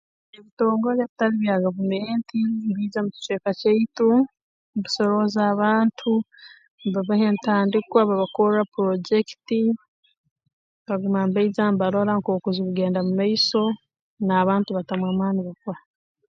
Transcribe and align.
Ebitongole 0.37 0.99
ebitali 1.01 1.35
bya 1.41 1.63
gavumenti 1.63 2.35
mbiija 2.71 2.99
mu 3.05 3.09
kicweka 3.15 3.51
kyaitu 3.59 4.09
ntusorooza 4.75 5.41
abantu 5.53 6.11
mbabaha 6.87 7.25
entandikwa 7.31 8.07
babakorra 8.09 8.61
purrojekiti 8.71 9.59
baguma 10.87 11.21
mbaija 11.29 11.63
mbarora 11.73 12.11
nk'oku 12.17 12.47
zikugenda 12.55 12.97
omu 13.01 13.13
maiso 13.19 13.63
n'abantu 14.25 14.69
batamu 14.71 15.05
amaani 15.11 15.39
bakora 15.47 15.79